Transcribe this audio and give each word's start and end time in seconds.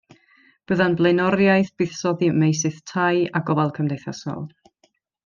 Byddai'n 0.69 0.95
blaenoriaeth 1.01 1.69
buddsoddi 1.81 2.29
ym 2.33 2.39
meysydd 2.45 2.79
tai 2.93 3.21
a 3.41 3.43
gofal 3.51 3.71
cymdeithasol. 3.77 4.45